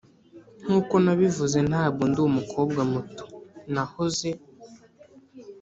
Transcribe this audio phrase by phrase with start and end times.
[0.63, 3.25] nkuko nabivuze ntabwo ndi umukobwa muto
[3.73, 4.29] nahoze